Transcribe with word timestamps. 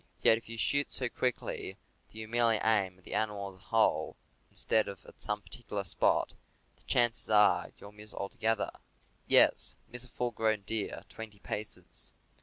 Yet, 0.23 0.35
if 0.39 0.49
you 0.49 0.57
shoot 0.57 0.91
so 0.91 1.09
quickly 1.09 1.77
that 2.07 2.15
you 2.17 2.27
merely 2.27 2.55
aim 2.63 2.97
at 2.97 3.03
the 3.03 3.13
ani 3.13 3.33
mal 3.33 3.51
as 3.53 3.57
a 3.57 3.63
whole, 3.65 4.15
instead 4.49 4.87
of 4.87 5.05
at 5.05 5.21
some 5.21 5.37
one 5.41 5.41
particular 5.43 5.83
spot, 5.83 6.33
the 6.75 6.81
chances 6.85 7.29
are 7.29 7.65
that 7.67 7.79
you 7.79 7.85
will 7.85 7.91
miss 7.91 8.11
altogether— 8.11 8.71
yes, 9.27 9.75
miss 9.93 10.03
a 10.03 10.09
full 10.09 10.31
grown 10.31 10.61
deer 10.61 10.95
at 10.95 11.09
twenty 11.09 11.37
paces. 11.37 12.15